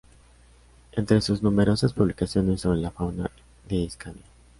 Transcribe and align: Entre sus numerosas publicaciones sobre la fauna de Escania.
Entre 0.93 1.21
sus 1.21 1.43
numerosas 1.43 1.93
publicaciones 1.93 2.61
sobre 2.61 2.79
la 2.79 2.89
fauna 2.89 3.29
de 3.69 3.83
Escania. 3.83 4.25